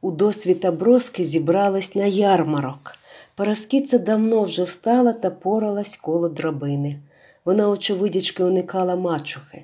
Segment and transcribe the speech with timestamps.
[0.00, 2.94] У досвіта броски зібрались на ярмарок.
[3.34, 7.00] Параскіця давно вже встала та поралась коло драбини.
[7.44, 9.62] Вона, очевидячки, уникала мачухи.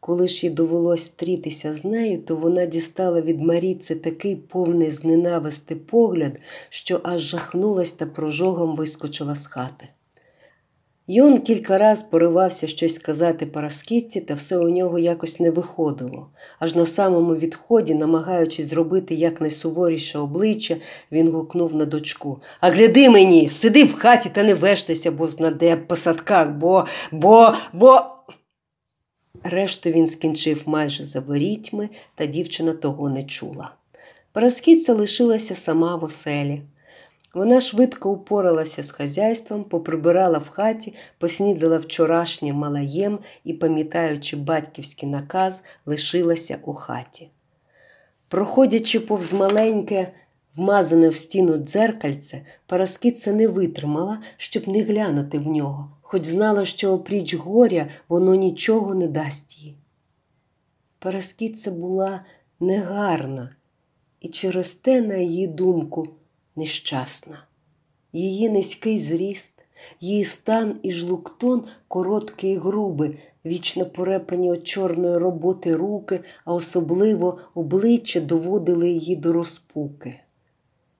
[0.00, 5.76] Коли ж їй довелось стрітися з нею, то вона дістала від Маріці такий повний зненависти
[5.76, 9.88] погляд, що аж жахнулась та прожогом вискочила з хати.
[11.10, 16.26] Йон кілька раз поривався щось сказати Параскітці, та все у нього якось не виходило.
[16.58, 20.76] Аж на самому відході, намагаючись зробити якнайсуворіше обличчя,
[21.12, 25.76] він гукнув на дочку А гляди мені, сиди в хаті та не вештайся, бо знаде
[25.76, 28.00] по садках, бо, бо, бо.
[29.42, 33.74] Решту він скінчив майже за ворітьми, та дівчина того не чула.
[34.32, 36.62] Параскітця лишилася сама в оселі.
[37.34, 45.62] Вона швидко упоралася з хазяйством, поприбирала в хаті, поснідала вчорашнім малаєм і, пам'ятаючи батьківський наказ,
[45.86, 47.30] лишилася у хаті.
[48.28, 50.12] Проходячи повз маленьке,
[50.56, 56.92] вмазане в стіну дзеркальце, Параскіця не витримала, щоб не глянути в нього, хоч знала, що
[56.92, 59.76] опріч горя воно нічого не дасть їй.
[60.98, 62.24] Параскіця була
[62.60, 63.50] негарна,
[64.20, 66.08] і через те, на її думку,
[66.58, 67.44] нещасна.
[68.12, 69.62] Її низький зріст,
[70.00, 77.38] її стан і жлуктон короткий і грубий, вічно порепані від чорної роботи руки, а особливо
[77.54, 80.20] обличчя доводили її до розпуки.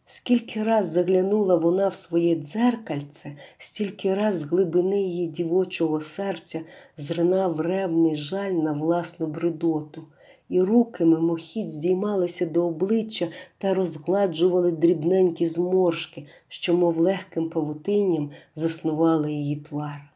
[0.04, 6.60] Скільки раз заглянула вона в своє дзеркальце, стільки раз з глибини її дівочого серця
[6.96, 10.04] зринав ревний жаль на власну бредоту
[10.48, 19.32] і руки мимохідь здіймалися до обличчя та розгладжували дрібненькі зморшки, що, мов легким павутинням, заснували
[19.32, 20.12] її твар.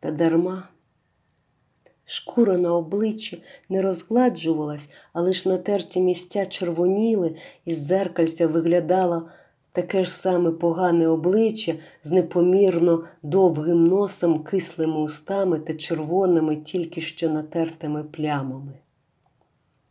[0.00, 0.68] Та дарма.
[2.08, 9.28] Шкура на обличчі не розгладжувалась, а лиш натерті місця червоніли, і з дзеркальця виглядало
[9.72, 17.30] таке ж саме погане обличчя з непомірно довгим носом, кислими устами та червоними, тільки що
[17.30, 18.72] натертими плямами.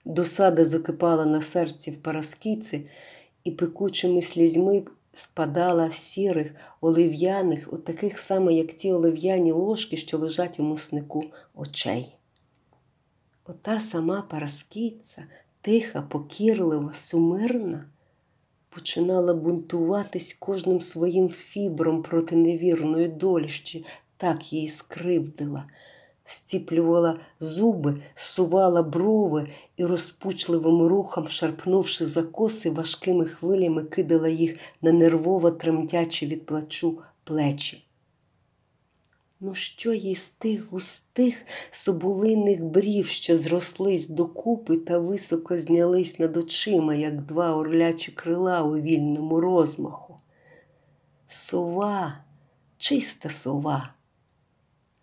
[0.06, 2.88] Досада закипала на серці в Параскіці
[3.44, 4.84] і пекучими слізьми
[5.14, 11.24] спадала з сірих, олив'яних, от таких само, як ті олив'яні ложки, що лежать у муснику
[11.56, 12.18] очей.
[13.46, 15.24] Ота сама Параскіця,
[15.62, 17.86] тиха, покірлива, сумирна,
[18.70, 23.80] починала бунтуватись кожним своїм фібром проти невірної долі, що
[24.18, 25.66] так її скривдила
[26.26, 29.48] стіплювала зуби, сувала брови
[29.78, 37.02] і розпучливим рухом, шарпнувши за коси, важкими хвилями кидала їх на нервово тремтячі від плачу
[37.24, 37.86] плечі.
[39.40, 41.36] Ну, що їй з тих густих
[41.72, 48.76] соболиних брів, що зрослись докупи та високо знялись над очима, як два орлячі крила у
[48.78, 50.18] вільному розмаху?
[51.28, 52.18] Сова,
[52.78, 53.90] чиста сова.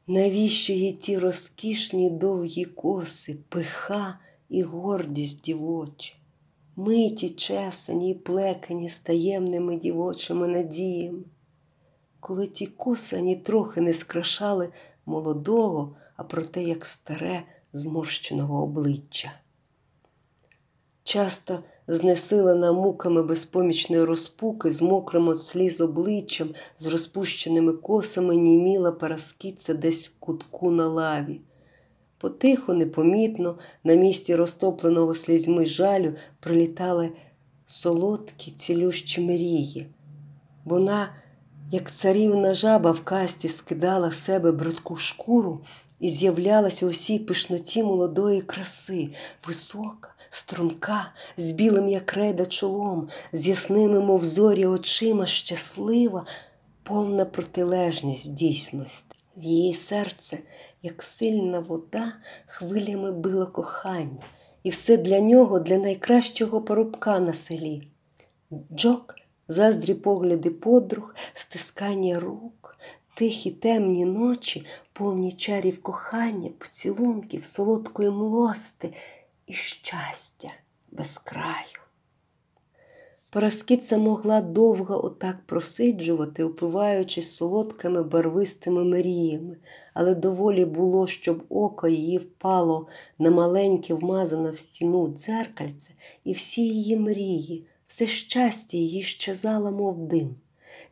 [0.06, 4.18] Навіщо їй ті розкішні довгі коси, пиха
[4.48, 6.16] і гордість дівочі,
[6.76, 11.22] миті, чесані і плекані з таємними дівочими надіями,
[12.20, 14.68] коли ті коси ані трохи не скрашали
[15.06, 17.42] молодого, а проте як старе
[17.72, 19.32] зморщеного обличчя.
[21.04, 29.74] Часто знесилена муками безпомічної розпуки, з мокрим от сліз обличчям, з розпущеними косами, німіла параскіця
[29.74, 31.40] десь в кутку на лаві.
[32.18, 37.10] Потихо, непомітно, на місці розтопленого слізьми жалю прилітали
[37.66, 39.86] солодкі, цілющі мрії.
[40.64, 41.08] Вона,
[41.70, 45.60] як царівна жаба в касті, скидала в себе бридку шкуру
[46.00, 49.08] і з'являлася у всій пишноті молодої краси,
[49.46, 56.26] висока струнка, з білим, як реда чолом, з ясними, мов зорі очима, щаслива,
[56.82, 59.16] повна протилежність дійсності.
[59.36, 60.38] В її серце,
[60.82, 62.12] як сильна вода,
[62.46, 64.22] хвилями било кохання,
[64.62, 67.88] і все для нього, для найкращого порубка на селі.
[68.74, 69.14] Джок,
[69.48, 72.78] заздрі погляди подруг, стискання рук,
[73.14, 78.92] тихі темні ночі, повні чарів кохання, поцілунків, солодкої млости
[79.46, 80.50] і щастя
[80.90, 81.82] без краю.
[83.30, 89.56] Параскіця могла довго отак просиджувати, упиваючись солодкими барвистими мріями,
[89.94, 95.92] але доволі було, щоб око її впало на маленьке, вмазане в стіну дзеркальце,
[96.24, 100.34] і всі її мрії, все щастя її щезало, мов дим.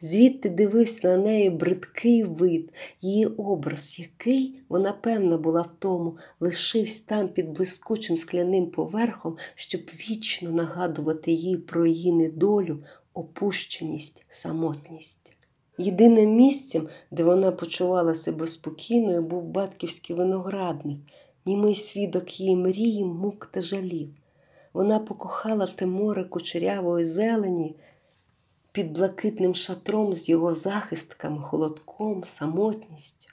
[0.00, 7.04] Звідти дивився на неї бридкий вид, її образ, який, вона певна була в тому, лишився
[7.06, 12.82] там під блискучим скляним поверхом, щоб вічно нагадувати їй про її недолю,
[13.14, 15.30] опущеність, самотність.
[15.78, 20.98] Єдиним місцем, де вона почувала себе спокійною, був батьківський виноградник,
[21.46, 24.08] німий свідок її мрії, мук та жалів.
[24.72, 27.76] Вона покохала те море кучерявої зелені
[28.72, 33.30] під блакитним шатром з його захистками, холодком, самотністю.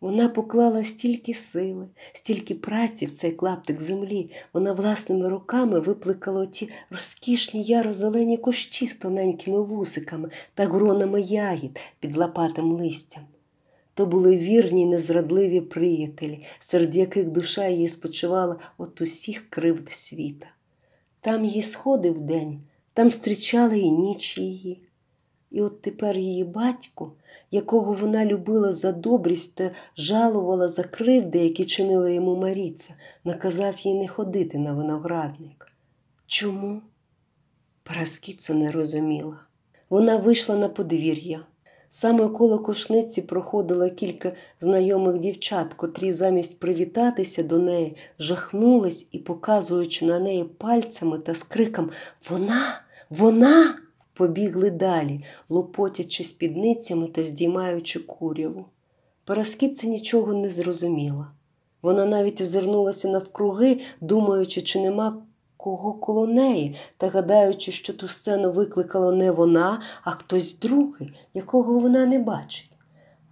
[0.00, 4.30] Вона поклала стільки сили, стільки праці в цей клаптик землі.
[4.52, 12.16] Вона власними руками випликала ті розкішні яро-зелені кущі з тоненькими вусиками та гронами ягід під
[12.16, 13.22] лопатим листям.
[13.94, 20.46] То були вірні, незрадливі приятелі, серед яких душа її спочивала от усіх кривд світа.
[21.20, 22.60] Там її сходив день,
[22.92, 24.82] там зустрічала і ніч її.
[25.50, 27.12] І от тепер її батько,
[27.50, 32.94] якого вона любила за добрість та жалувала за кривди, які чинила йому Маріця,
[33.24, 35.72] наказав їй не ходити на виноградник.
[36.26, 36.82] Чому?
[37.82, 39.40] Параскіца не розуміла.
[39.90, 41.44] Вона вийшла на подвір'я.
[41.92, 50.04] Саме коло кошниці проходило кілька знайомих дівчат, котрі замість привітатися до неї жахнулись і, показуючи
[50.04, 51.90] на неї пальцями та з криком
[52.30, 53.74] Вона, вона,
[54.14, 58.64] побігли далі, лопотячи спідницями та здіймаючи куряву.
[59.24, 61.32] Параскіця нічого не зрозуміла.
[61.82, 65.22] Вона навіть озирнулася навкруги, думаючи, чи нема
[65.62, 71.78] кого коло неї, та гадаючи, що ту сцену викликала не вона, а хтось другий, якого
[71.78, 72.70] вона не бачить.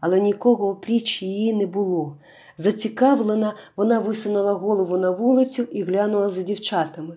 [0.00, 2.16] Але нікого опріч її не було.
[2.56, 7.16] Зацікавлена, вона висунула голову на вулицю і глянула за дівчатами.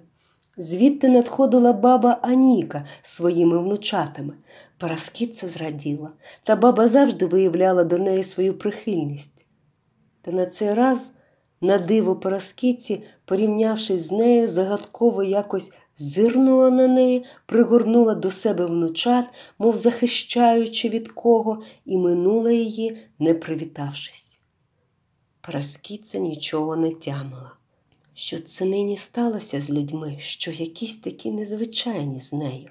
[0.58, 4.34] Звідти надходила баба Аніка своїми внучатами.
[4.78, 6.10] Параскіця зраділа,
[6.44, 9.46] та баба завжди виявляла до неї свою прихильність.
[10.22, 11.12] Та на цей раз
[11.62, 19.26] на диво Параскіці, порівнявшись з нею, загадково якось зирнула на неї, пригорнула до себе внучат,
[19.60, 24.40] мов захищаючи від кого, і минула її, не привітавшись.
[25.42, 27.56] Параскіця нічого не тямила.
[28.14, 32.70] Що це нині сталося з людьми, що якісь такі незвичайні з нею.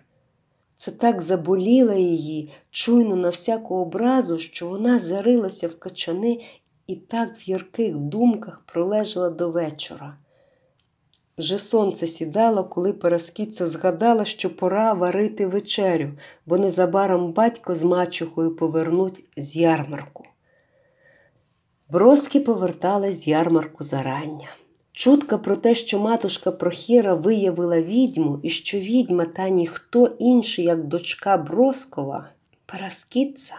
[0.77, 6.41] Це так заболіло її, чуйно на всяку образу, що вона зарилася в качани
[6.91, 10.17] і так в ярких думках пролежала до вечора.
[11.39, 16.11] Вже сонце сідало, коли Параскіця згадала, що пора варити вечерю,
[16.47, 20.25] бо незабаром батько з мачухою повернуть з ярмарку.
[21.89, 24.49] Броски повертали з ярмарку зарання.
[24.93, 30.85] Чутка про те, що матушка Прохіра виявила відьму і що відьма та ніхто інший, як
[30.85, 32.31] дочка Броскова,
[32.67, 33.55] Параскіця,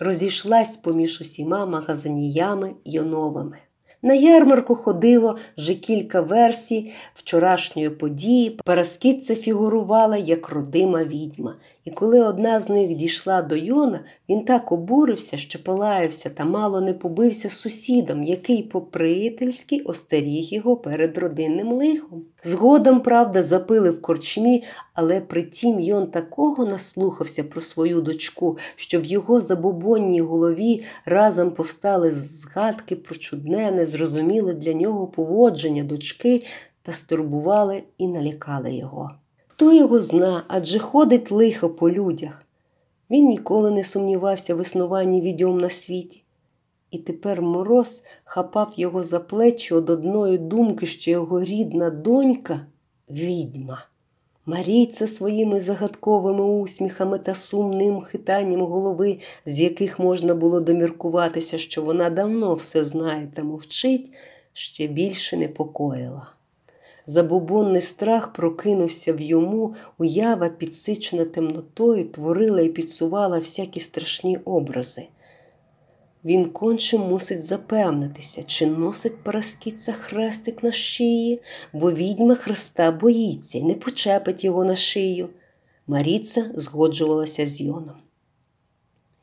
[0.00, 3.58] розійшлась поміж усіма магазиніями Йоновими.
[4.02, 8.50] На ярмарку ходило вже кілька версій вчорашньої події.
[8.64, 14.72] Параскіця фігурувала як родима відьма, і коли одна з них дійшла до Йона, він так
[14.72, 21.72] обурився, що полаявся та мало не побився з сусідом, який по-приятельськи остеріг його перед родинним
[21.72, 22.22] лихом.
[22.42, 24.64] Згодом, правда, запили в корчмі,
[24.94, 32.12] але притім Йон такого наслухався про свою дочку, що в його забобонній голові разом повстали
[32.12, 36.42] згадки про чудне, незрозуміле для нього поводження дочки
[36.82, 39.10] та стурбували і налякали його.
[39.48, 42.42] Хто його зна, адже ходить лихо по людях.
[43.10, 46.24] Він ніколи не сумнівався в існуванні відьом на світі.
[46.90, 52.66] І тепер мороз хапав його за плечі од одної думки, що його рідна донька
[53.10, 53.84] відьма.
[54.46, 62.10] Марійця своїми загадковими усміхами та сумним хитанням голови, з яких можна було доміркуватися, що вона
[62.10, 64.12] давно все знає та мовчить,
[64.52, 66.26] ще більше непокоїла.
[67.06, 75.06] Забобонний страх прокинувся в йому, уява, підсичена темнотою, творила і підсувала всякі страшні образи.
[76.24, 83.62] Він конче мусить запевнитися, чи носить Параскіця хрестик на шиї, бо відьма хреста боїться і
[83.62, 85.28] не почепить його на шию.
[85.86, 87.96] Маріця згоджувалася з Йоном.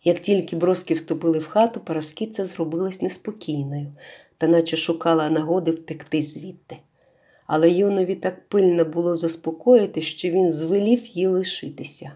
[0.04, 3.94] Як тільки броски вступили в хату, Параскіця зробилась неспокійною
[4.38, 6.78] та наче шукала нагоди втекти звідти
[7.48, 12.12] але Йонові так пильно було заспокоїти, що він звелів їй лишитися.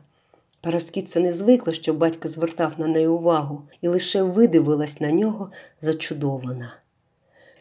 [0.61, 5.51] Параскіця не звикла, що батько звертав на неї увагу і лише видивилась на нього
[5.81, 6.73] зачудована.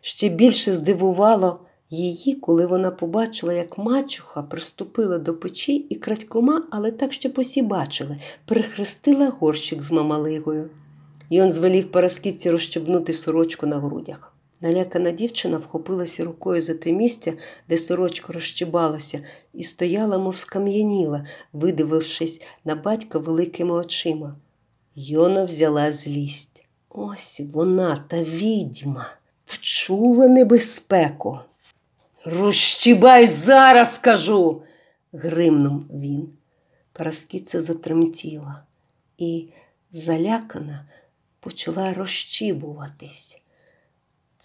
[0.00, 6.90] Ще більше здивувало, її, коли вона побачила, як мачуха приступила до печі і крадькома, але
[6.90, 10.70] так, щоб усі бачили, перехрестила горщик з мамалигою.
[11.30, 14.29] Йон звелів Параскітці розщебнути сорочку на грудях.
[14.60, 17.32] Налякана дівчина вхопилася рукою за те місце,
[17.68, 19.22] де сорочка розщибалася,
[19.54, 24.36] і стояла, мов скам'яніла, видивившись на батька великими очима.
[24.94, 26.64] Йона взяла злість.
[26.88, 29.10] Ось вона та відьма
[29.44, 31.38] вчула небезпеку.
[32.24, 34.62] Розщібай зараз, кажу,
[35.12, 36.28] гримнув він.
[36.92, 38.62] Параскіця затремтіла
[39.18, 39.48] і,
[39.90, 40.84] залякана,
[41.40, 43.40] почала розщібуватись.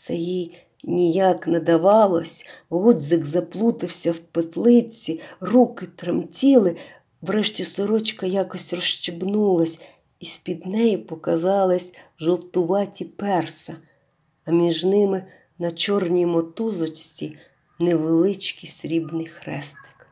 [0.05, 6.75] Це їй ніяк не давалось, гудзик заплутався в петлиці, руки тремтіли,
[7.21, 9.79] врешті сорочка якось розщебнулась,
[10.19, 13.75] і з-під неї показались жовтуваті перса,
[14.45, 15.23] а між ними
[15.59, 17.37] на чорній мотузочці
[17.79, 20.07] невеличкий срібний хрестик.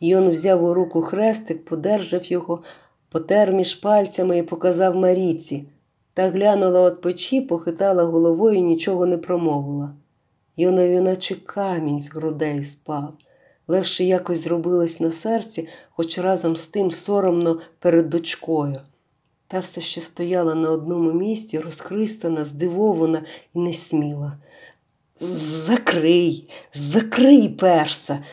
[0.00, 2.62] Йон взяв у руку хрестик, подержав його,
[3.08, 5.64] потер між пальцями і показав Маріці.
[6.14, 9.94] Та глянула от печі, похитала головою і нічого не промовила.
[10.56, 13.14] Йонові наче камінь з грудей спав.
[13.68, 18.80] Легше якось зробилось на серці, хоч разом з тим соромно перед дочкою.
[19.48, 23.22] Та все ще стояла на одному місці, розхристана, здивована
[23.54, 24.38] і несміла.
[25.20, 28.24] Закрий, закрий, перса,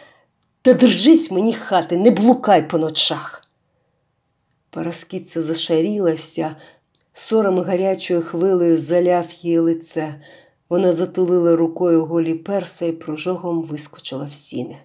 [0.62, 3.48] та держись мені хати, не блукай по ночах.
[4.70, 6.56] Параскіця зашаріла вся,
[7.13, 10.15] сором гарячою хвилею заляв її лице.
[10.70, 14.77] Вона затулила рукою голі перса і прожогом вискочила в сіни.